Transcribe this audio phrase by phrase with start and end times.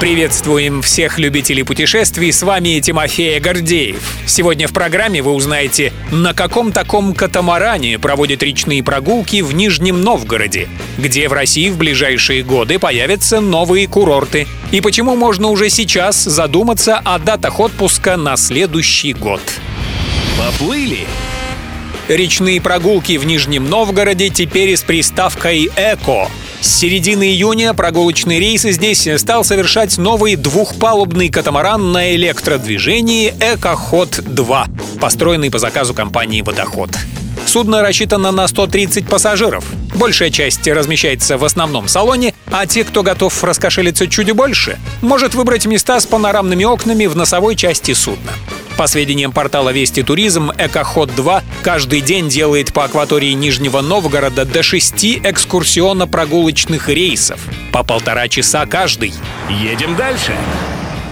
[0.00, 4.00] Приветствуем всех любителей путешествий, с вами Тимофей Гордеев.
[4.26, 10.70] Сегодня в программе вы узнаете, на каком таком катамаране проводят речные прогулки в Нижнем Новгороде,
[10.96, 16.96] где в России в ближайшие годы появятся новые курорты, и почему можно уже сейчас задуматься
[16.96, 19.42] о датах отпуска на следующий год.
[20.38, 21.06] Поплыли?
[22.08, 26.30] Речные прогулки в Нижнем Новгороде теперь с приставкой «Эко».
[26.60, 35.50] С середины июня прогулочные рейсы здесь стал совершать новый двухпалубный катамаран на электродвижении «Экоход-2», построенный
[35.50, 36.90] по заказу компании «Водоход».
[37.46, 39.64] Судно рассчитано на 130 пассажиров.
[39.94, 45.64] Большая часть размещается в основном салоне, а те, кто готов раскошелиться чуть больше, может выбрать
[45.64, 48.32] места с панорамными окнами в носовой части судна.
[48.80, 55.20] По сведениям портала Вести Туризм, Экоход-2 каждый день делает по акватории Нижнего Новгорода до шести
[55.22, 57.40] экскурсионно-прогулочных рейсов.
[57.72, 59.12] По полтора часа каждый.
[59.50, 60.34] Едем дальше.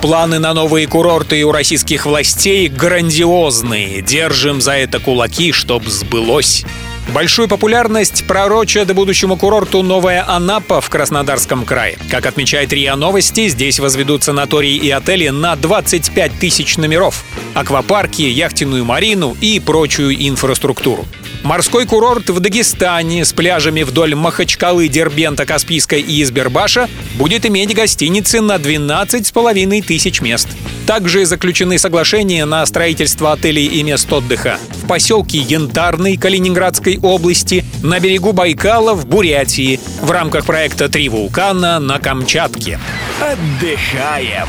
[0.00, 4.00] Планы на новые курорты у российских властей грандиозные.
[4.00, 6.64] Держим за это кулаки, чтоб сбылось.
[7.12, 11.98] Большую популярность пророчат будущему курорту Новая Анапа в Краснодарском крае.
[12.10, 18.84] Как отмечает РИА Новости, здесь возведут санатории и отели на 25 тысяч номеров, аквапарки, яхтенную
[18.84, 21.06] марину и прочую инфраструктуру.
[21.42, 28.40] Морской курорт в Дагестане с пляжами вдоль Махачкалы, Дербента, Каспийска и Избербаша будет иметь гостиницы
[28.40, 30.48] на 12,5 тысяч мест.
[30.88, 37.98] Также заключены соглашения на строительство отелей и мест отдыха в поселке Янтарный Калининградской области, на
[37.98, 42.78] берегу Байкала в Бурятии, в рамках проекта «Три вулкана» на Камчатке.
[43.20, 44.46] Отдыхаем.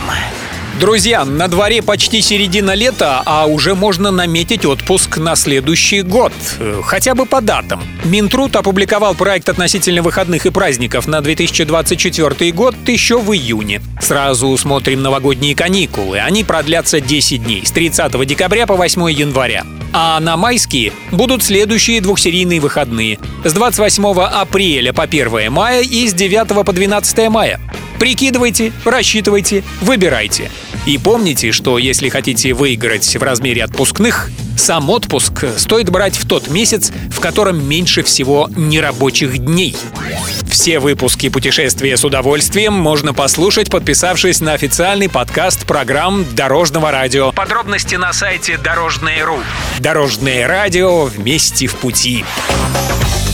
[0.80, 6.32] Друзья, на дворе почти середина лета, а уже можно наметить отпуск на следующий год.
[6.60, 7.82] Э, Хотя бы по датам.
[8.04, 13.82] Минтруд опубликовал проект относительно выходных и праздников на 2024 год еще в июне.
[14.00, 16.20] Сразу смотрим новогодние каникулы.
[16.20, 19.66] Они продлятся 10 дней, с 30 декабря по 8 января.
[19.94, 23.18] А на майские будут следующие двухсерийные выходные.
[23.44, 27.60] С 28 апреля по 1 мая и с 9 по 12 мая.
[28.00, 30.52] Прикидывайте, рассчитывайте, выбирайте.
[30.86, 36.50] И помните, что если хотите выиграть в размере отпускных, сам отпуск стоит брать в тот
[36.50, 39.76] месяц, в котором меньше всего нерабочих дней.
[40.50, 47.32] Все выпуски «Путешествия с удовольствием» можно послушать, подписавшись на официальный подкаст программ Дорожного радио.
[47.32, 49.40] Подробности на сайте Дорожное.ру.
[49.80, 52.26] Дорожное радио вместе в пути.